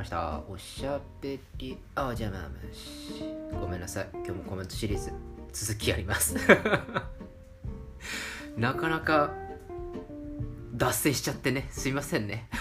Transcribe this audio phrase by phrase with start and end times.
[0.00, 0.42] ました。
[0.48, 1.76] おしゃべり。
[1.94, 3.22] あじゃあまあまあし
[3.60, 4.08] ごめんなさい。
[4.14, 5.12] 今日もコメントシリーズ
[5.52, 6.36] 続きやります。
[8.56, 9.34] なかなか
[10.72, 11.68] 脱線しちゃってね。
[11.70, 12.48] すいませんね。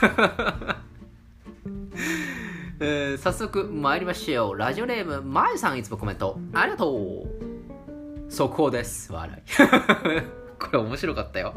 [2.81, 4.57] えー早速参りましょう。
[4.57, 6.37] ラジオネームまゆさんいつもコメント。
[6.53, 8.29] ありがとう。
[8.29, 9.13] 速報です。
[9.13, 9.41] 笑い。
[10.59, 11.53] これ面白かったよ。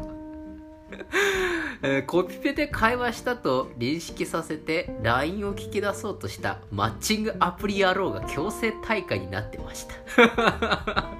[1.81, 9.95] えーコピペで会話したと認識させて LINE を聞き出そうとしたマッチングアプリ野郎が強制大会になってました。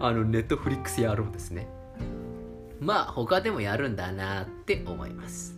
[0.00, 1.68] あのネットフリックス野郎ですね。
[2.80, 5.56] まあ他でもやるんだなって思います。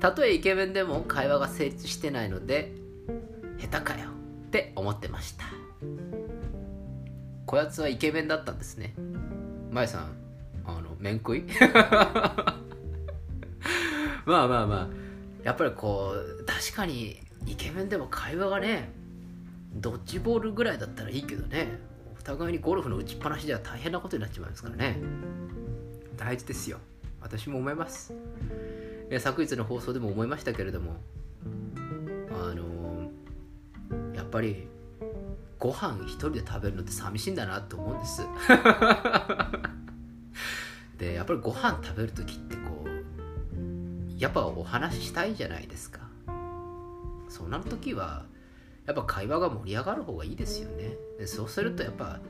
[0.00, 2.74] たとえイケメンでも会話が成立してないので
[3.58, 4.10] 下手かよ
[4.46, 5.44] って思ってました。
[7.46, 8.94] こやつはイケメンだったんですね。
[9.70, 10.25] まゆさん
[10.66, 11.44] あの面食い？
[14.26, 14.88] まあまあまあ。
[15.44, 18.90] やっぱりこう確かにイケメンでも会話がね
[19.74, 21.78] ドッジボールぐらいだったらいいけどね。
[22.18, 24.98] お互いにゴルフの打ちっぱなしでは大変なことになっちまいますからね。
[26.16, 26.78] 大事ですよ。
[27.20, 28.12] 私も思います。
[29.10, 30.96] え昨日の放送でも思いましたけれども
[32.30, 33.08] あの
[34.16, 34.66] やっぱり
[35.60, 38.22] ご飯一人で食べるのって寂しいんだなって思うんです
[40.98, 42.88] でやっぱりご飯食べる時ってこう
[44.18, 46.00] やっぱお話ししたいじゃないですか。
[47.28, 48.24] そんな時は
[48.86, 50.96] やっぱ会話が盛り上がる方がいいですよね。
[51.18, 52.20] でそうするとやっぱ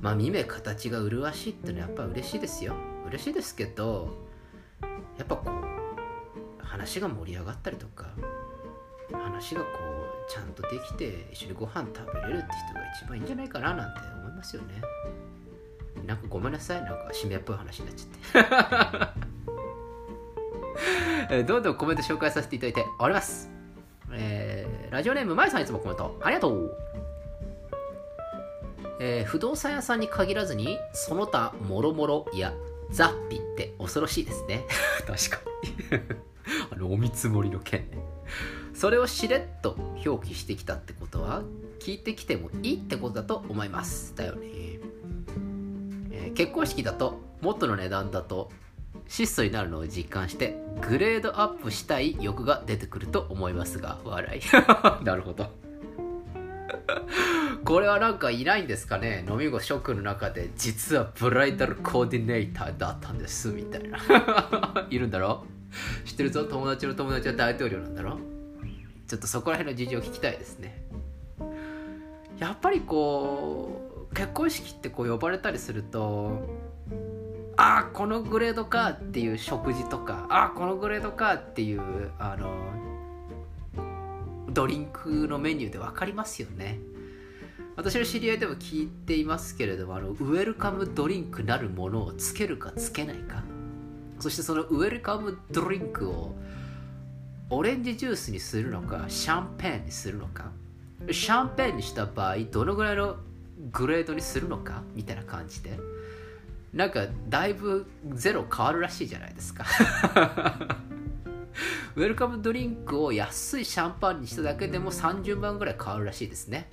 [0.00, 2.74] まあ見目形が麗しいってのはやっぱ嬉しいですよ。
[3.06, 4.14] 嬉しいですけど
[5.18, 8.06] やっぱこう話が盛り上がったりとか
[9.12, 9.68] 話がこ
[10.26, 14.82] うちゃんとできて一緒にご飯食べれるって人が一番いいんじゃないかななんて思いますよね。
[16.06, 19.24] なんかごめんなさいなんか締めっぽい話になっちゃって
[21.36, 23.50] えーどんどんコメント紹介させていただいております。
[24.12, 26.76] えーラジオネームまゆさんいつもコメントありがとう。
[29.00, 32.52] えー不動産屋さんに限らずにその他もろもろや
[32.90, 34.64] ザッピって恐ろしいですね。
[35.06, 35.50] 確か
[35.90, 36.00] に。
[36.70, 37.98] あのお見積もりの件ね。
[38.74, 41.42] それをしれっと表記してきたってことは
[41.80, 44.14] 聞いてきてもいいってことだと思います。
[44.16, 44.48] だよね。
[46.34, 48.50] 結婚式だと元の値段だと
[49.08, 50.56] 質素になるのを実感して
[50.88, 54.40] グレードアップしたい欲が出てくると思いますが笑い。
[55.04, 55.50] なるほど。
[57.64, 59.24] これはなんかいないんですかね？
[59.28, 63.98] 飲み子諸君の中で実はブライダルコーディネーターだったんですみたいな。
[64.90, 65.44] いるんだろ？
[66.04, 66.44] 知ってるぞ？
[66.44, 68.18] 友達の友達は大統領なんだろ？
[69.06, 70.82] ちょっとそこら辺の事情を聞きたいですね。
[72.38, 76.40] やっぱりこう結婚式ってこう呼ばれたりすると
[77.56, 82.50] ああこのグレードかっていう食事とかああこのグレードかっていうあの
[84.50, 86.78] ドリンクのメニューで分かりますよね。
[87.76, 93.42] 私の知り合いでも聞いていますけれどもあのウェルカムドリンクなるものをつけるかつけないか。
[94.20, 96.36] そしてそのウェルカムドリンクを
[97.50, 100.52] オレンジジュースにするのかシャンペーンにするのか。
[101.10, 103.16] シャンペーンにした場合どのぐらいの
[103.72, 104.82] グレードにするのか？
[104.94, 105.78] みたいな感じで。
[106.72, 109.64] なんかだいぶゼロ変わるらしいじゃないですか。
[111.94, 116.68] ウェルカムドリンクを安いシャンパンにしただけでも30万ぐらい変わるらしいですね。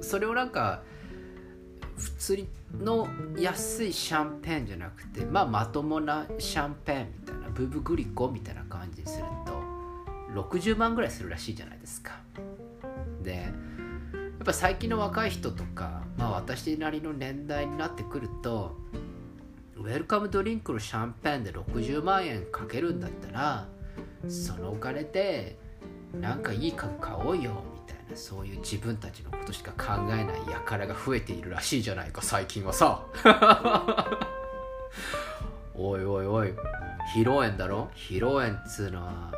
[0.00, 0.82] それをなんか
[1.96, 2.44] 普通
[2.80, 3.06] の
[3.38, 9.62] 安いシャンペンじゃなくてまあまともなシャンペンみたいなブブグリコみたいな感じにすると
[10.34, 12.18] 60万ぐらいするらしいじゃないですか。
[13.22, 13.52] で
[14.44, 18.76] っぱ最近の若い人とか、まあ、私なりの年代になってくると
[19.74, 23.66] ウェルカムドリンクのシャンペンで60万円かけるんだったら
[24.28, 25.56] そのお金で
[26.12, 33.02] なんかいい家具買おうよみたいなそういう自分たちのことしか考えない輩が増えているらしいじゃないか最近はさ。
[35.74, 36.54] おいおいおい
[37.16, 37.88] 披露宴だろ？
[37.96, 39.32] 披露宴っつうのは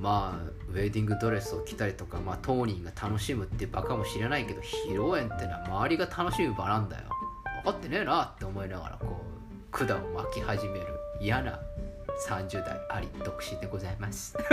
[0.00, 7.04] まあウェディングドレスを着たりとか、まあ、当人が楽しむって場かもしれないけど披露宴ってのは周りが楽しむ場なんだよ。
[7.64, 10.86] 分かってねえなって思いながらこう管を巻き始める
[11.20, 11.60] 嫌な
[12.26, 14.36] 30代あり独身でございます。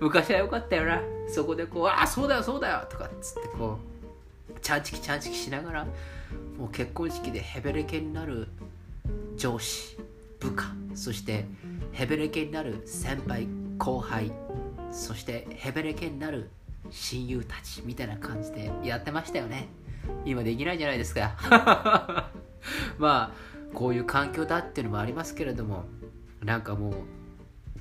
[0.00, 1.00] 昔は良かったよな。
[1.28, 3.78] そこでこう「ああそうだよそうだよ」とかっつってこ
[4.52, 5.84] うチャンチキチャンチキしながら
[6.58, 8.48] もう結婚式でヘベレケになる
[9.36, 9.96] 上司
[10.40, 10.64] 部下
[10.94, 11.46] そして
[11.94, 13.46] ヘベレケになる先輩
[13.78, 14.32] 後輩
[14.90, 16.50] そしてヘベレケになる
[16.90, 19.68] 親友たちみたいな感じでやってましたよね。
[20.24, 21.36] 今できないじゃないですか。
[22.98, 23.32] まあ
[23.72, 25.84] こういう環境だっていうのもありますけれども
[26.42, 26.94] なんかもう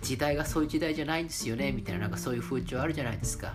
[0.01, 3.53] 時代がそういう時代じゃないんですよねみたいななんかそういう風潮あるじゃないですか。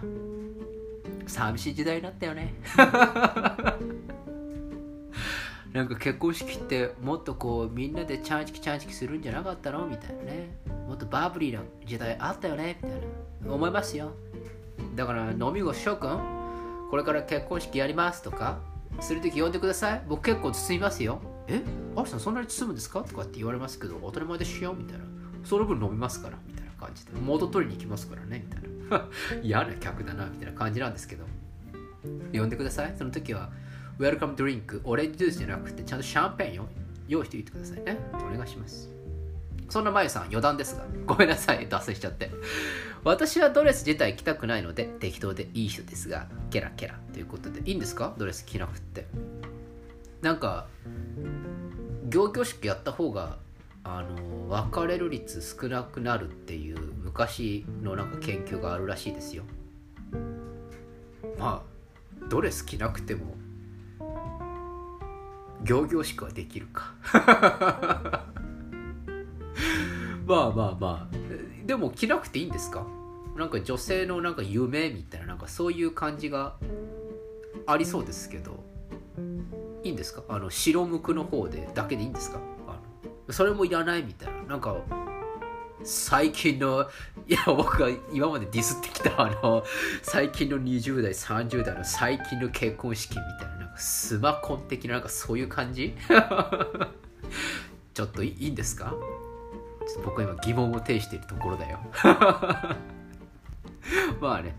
[1.26, 2.54] 寂しい時代だったよね。
[5.78, 10.48] なんか結婚式ってもっとこうみんなでチャンチキチャンチキするんじゃなかったのみたいなね。
[10.88, 13.00] もっとバブリーな時代あったよねみたい
[13.46, 14.10] な思いますよ。
[14.96, 16.18] だから飲み子諸君
[16.90, 18.58] これから結婚式やりますとか
[18.98, 20.02] するとき呼んでください。
[20.08, 21.62] 僕結構包みますよえ？
[21.94, 23.02] アリさんそんなに包むんですか？
[23.04, 25.04] とかって言われますけど当たり前でしよみたいな
[25.44, 28.62] その分飲みますからみたいな感じで元取りに行きますからねみたい
[29.00, 29.06] な。
[29.44, 31.24] 嫌な客だなみたいな感じなんですけど。
[32.32, 32.94] 呼んでください。
[32.96, 33.50] その時は
[33.98, 36.68] ウェルカムドリンクオレンジジュースじゃなくてちゃんとシャンペーンを
[37.08, 37.82] 用意しておいてください。
[37.82, 38.88] ねお願いします。
[39.68, 40.86] そんなまゆさん余談ですが。
[41.04, 41.68] ごめんなさい。
[41.68, 42.30] 脱線しちゃって。
[43.02, 46.28] 私はドレス自体着たくないので適当でいい人ですが。
[46.50, 46.94] ケラケラ。
[47.12, 48.14] ということでいいんですか？
[48.16, 49.06] ドレス着なくって。
[50.22, 50.68] なんか
[52.08, 53.38] 行々しくやった方が
[53.82, 59.42] あの別れる率少なくなるっていう昔のなんか研究があるらしいですよ。
[61.36, 63.34] まあドレス着なくても
[65.64, 66.92] 行々しくはできるか。
[70.26, 71.16] まあまあまあ。
[71.66, 72.86] でも着なくていいんですか？
[73.36, 76.56] なんか女性のなんか夢みたいななんかそういう感じが
[77.66, 78.64] ありそうですけど。
[79.84, 80.22] いいんですか？
[80.28, 82.40] あの白無垢の方でだけでいいんですか？
[82.66, 82.72] あ
[83.28, 84.42] のそれもいらないみたいな。
[84.44, 84.76] なんか
[85.84, 86.88] 最近の
[87.28, 89.62] いや僕が今までディスってきたあの
[90.02, 93.57] 最近の20代30代の最近の結婚式みたいな。
[93.78, 95.94] スマコン的ななんかそういう感じ？
[97.94, 98.94] ちょっといいんですか？
[100.04, 101.78] 僕は今疑問を呈しているところだよ。
[104.20, 104.54] まあね。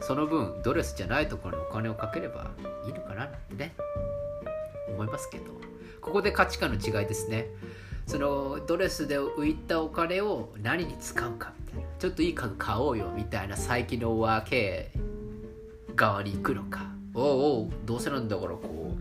[0.00, 2.50] その分ドレスじゃないところにお金をかければ
[2.86, 3.74] いいのかなってね。
[4.88, 5.44] 思いますけど。
[6.00, 7.48] ここで価値観の違いですね。
[8.06, 11.88] そのドレスで浮いたお金を何に使うかみたいな。
[11.98, 14.90] ちょっといい家具買おうよみたいな最近の和系
[15.96, 16.93] 側に行くのか。
[17.14, 17.24] おう
[17.62, 18.96] おうどうせなんだからこ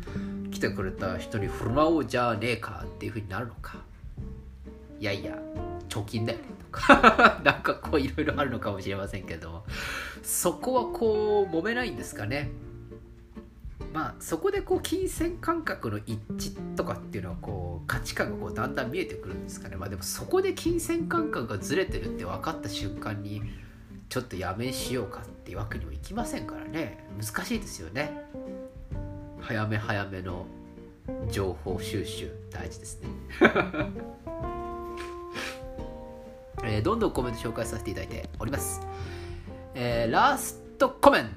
[0.45, 3.77] う来てくれた人に振る舞おうじゃねえかっていうふうになるのか。
[4.99, 5.37] いやいや
[5.89, 7.41] 貯金だよねとか。
[7.43, 9.63] なんかこういろいろあるのかもしれませんけど。
[10.21, 12.51] そこはこう揉めないんですかね。
[13.93, 19.75] まあそこでこう金銭感覚の一致とかっていうのはこう価値観がこうだんだん見えてくるんですかね。
[19.75, 23.41] まあでもそこで金銭感覚がずれてるって分かった瞬間に
[24.13, 28.11] ちょっとやめしようかっていうわけにもいきませんからね難しいですよね
[29.39, 30.45] 早め早めの
[31.31, 33.09] 情報収集大事ですね
[36.63, 38.79] えー、どんどんコメント紹介させていただいております。
[39.73, 41.29] えー、ラストコメン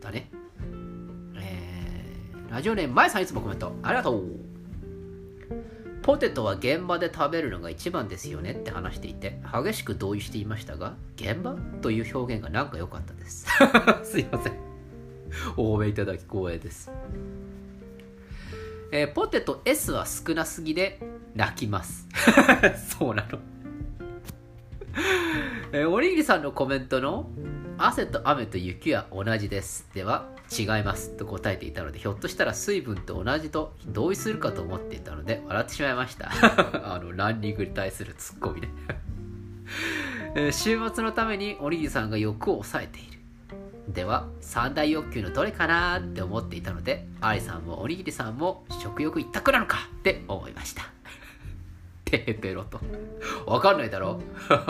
[0.00, 0.30] トだね。
[1.36, 4.24] えー、ラジオネーム、まえさんいつもコメントありがとう。
[6.08, 11.54] ポテトは現場で食べるのが一番ですよねって話していて、激しく同意していましたが、現場？
[11.82, 13.46] という表現がなんか良かったです。
[14.04, 14.54] すいません。
[15.58, 16.90] お褒めいただき光栄です。
[18.90, 20.98] えー、ポテト S は少なすぎで
[21.34, 22.08] 泣きます。
[22.98, 23.38] そうなの。
[25.72, 27.28] えー、おにぎりさんのコメントの
[27.80, 29.88] 汗と雨と雪は同じです。
[29.94, 30.26] では
[30.56, 36.30] 違いますと答えていたのでひょっとしたら水分と同じと同意するかと思っていたので笑ってしまいました。
[36.94, 38.68] あのランニングに対するツッコミね。
[40.34, 43.18] えー、週末のためにおにぎりさんが欲を抑えている。
[43.88, 49.78] では三大欲求のどれかなって思っていたのでアリさんもおにぎりさんも食欲一択なのか？
[49.98, 50.82] って思いました。
[52.04, 52.80] テーペロと。
[53.46, 54.20] わかんないだろ？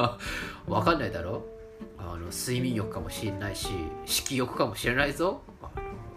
[0.66, 1.57] わかんないだろ？
[1.98, 3.68] あの睡眠欲かもしれないし、
[4.06, 5.42] 色欲かもしれないぞ。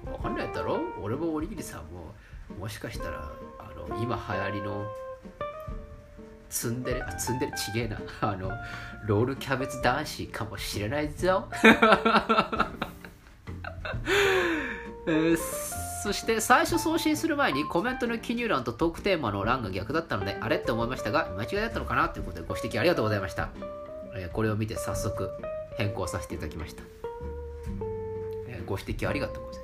[0.06, 0.80] わかんないだろ？
[1.02, 2.14] 俺もおにぎりさんも、
[2.60, 4.86] もしかしたら、あの、今流行りの、
[6.50, 7.98] 積んでる、積んでるちげえな。
[8.22, 8.52] あの、
[9.06, 11.48] ロールキャベツ男子かもしれないぞ。
[15.08, 15.36] え
[16.04, 20.58] そして最初送信する前にコメントの記入欄とトークテーマの欄が逆だったのであれ？
[20.58, 22.10] って思いましたが間違いだったのかな？
[22.10, 23.50] ということでご指摘ありがとうございました、
[24.16, 25.30] え、これを見て早速
[25.78, 26.84] 変更させていただきました、
[28.48, 29.64] えー、ご指摘ありがとうござい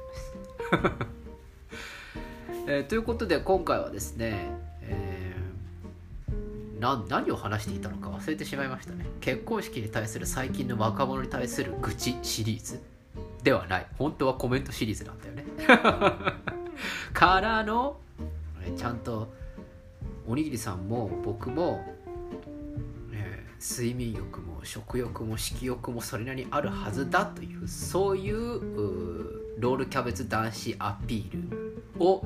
[0.82, 1.08] ます、
[2.72, 4.50] えー、ということで今回はですね、
[4.82, 5.18] え
[6.80, 9.06] な何を話していたのか忘れてしまいましたね。
[9.20, 12.82] 結婚式に対する最近の若者に対する愚痴シリーズ
[13.44, 13.88] ではない。
[13.98, 15.46] 本当はコメントシリーズなんだよね。
[17.14, 18.00] からの
[18.76, 19.34] ちゃんと
[20.28, 21.84] おにぎりさんも僕も、
[23.12, 28.36] えー、睡眠欲も食欲も色欲もそれなりにあるはずだというそういう
[29.60, 31.42] ロールキャベツ男子アピー
[32.00, 32.26] ルを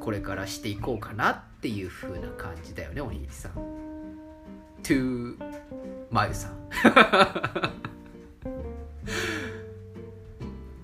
[0.00, 3.52] これからしていこうかなっていう風な感じだよねおにぎりさん。
[4.82, 5.36] to
[6.10, 6.52] まゆさん。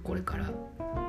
[0.04, 0.46] これから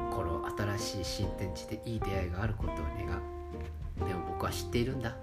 [0.10, 2.84] この新しい新天地でいい出会いがあることを願
[3.16, 4.08] う。
[4.08, 5.16] でも僕は知っているんだ。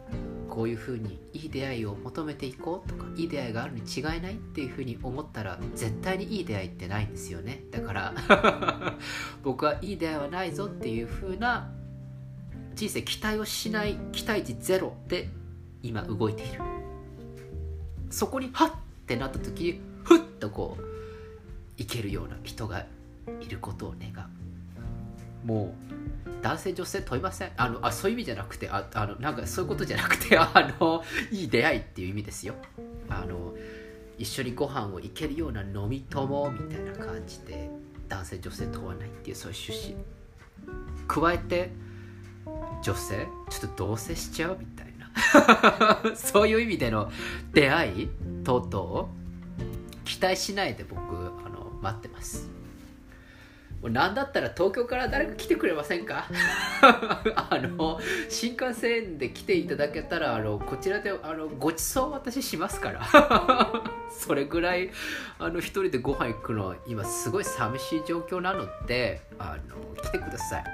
[0.54, 7.64] こういうふうにいい出会いを求めていこうとかいい出会いがあるに違いないっていうふうに思ったら絶対にいい出会いってないんですよね。
[7.72, 8.14] だから
[9.42, 11.72] 僕はいい出会いはないぞっていうふうな
[12.76, 15.28] 人生期待をしない期待値ゼロで
[15.82, 16.60] 今動いている。
[18.10, 18.72] そこにハッっ
[19.06, 22.86] てなった時にふっとこういけるような人が
[23.40, 24.43] いることを願う。
[25.44, 25.74] も
[26.26, 27.52] う男性女性問いません。
[27.56, 32.54] あのあそういう意味じゃなくてああのなんかそういうことじゃなくて あのいい出会いっていう意味ですよ。
[33.08, 33.54] あの
[34.18, 37.70] 一緒にご飯を行けるような飲み友みたいな感じで
[38.08, 40.04] 男性女性問わないっていうそういう趣旨。
[41.06, 41.70] 加えて
[42.82, 46.14] 女性ちょっと同棲しちゃうみたいな。
[46.14, 47.10] そういう意味での
[47.52, 48.08] 出会い
[48.44, 49.08] 等々
[50.04, 52.50] 期待しないで僕あの待ってます。
[53.90, 56.26] なんだったら東京から誰か来てくれませんか？
[56.80, 63.02] あの新幹線で来ていただけたらあのこちらであのごちそう私しますから。
[64.16, 64.90] それぐらい
[65.38, 70.64] あの一人でご飯行くのは今すごい寂しい状況なのであの来てください。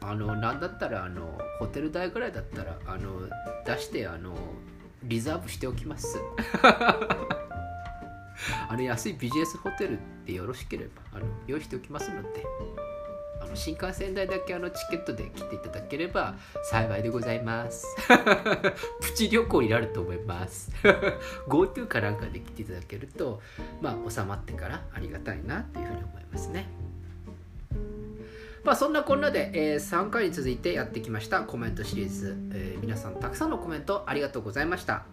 [0.00, 3.28] あのなんだったらあのホテル代ぐらいだったらあの
[3.66, 4.34] 出してあの
[5.04, 6.18] リザーブしておきます。
[8.68, 12.44] あの安いビジネスホテルでよろしければあの用意しておきますので
[13.40, 17.86] あの新幹線代だけあのチケットで来ていただければ幸いでございます。
[19.00, 20.70] プチ旅行になると思います。
[21.48, 23.40] GoTo かなんかで来ていただけると
[23.80, 26.68] まあ収まってからありがたいなっていうふうに思いますね。
[28.62, 35.04] まあそんなこんなで、えー、3回に続いてやってきましたコメントシリーズ、えー、皆さんたくさんのコメントありがとうございました。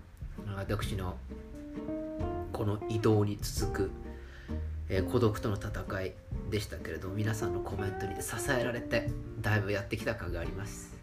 [0.57, 1.17] 私の
[2.57, 3.91] この移動に続く、
[4.89, 6.13] えー、孤独との戦い
[6.49, 9.11] でしたけれども皆さんのコメントに支えられて
[9.41, 10.97] だいぶやってきた感があります。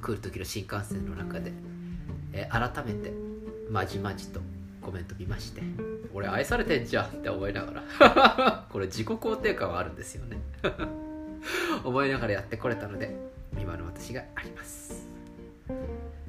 [0.00, 1.50] 来る時の新幹線の中で、
[2.32, 3.12] えー、改めて
[3.68, 4.40] まじまじと
[4.80, 5.62] コメント見まして
[6.12, 10.38] 俺愛されてんじゃんって思いながら これ自己肯定感はあるんですよね。
[11.82, 13.16] 思いながらやってこれたので
[13.58, 15.08] 今の私があります。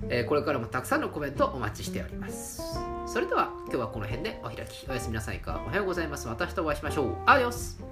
[0.09, 2.94] えー、これからもたくさんのコメントお待ちしております。
[3.15, 4.85] それでは今日はこの辺でお開き。
[4.89, 5.61] おやすみなさいか。
[5.65, 6.27] おはようございます。
[6.27, 7.15] また明日お会いしましょう。
[7.25, 7.84] アディオス。